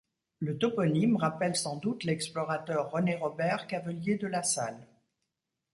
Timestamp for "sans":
1.55-1.75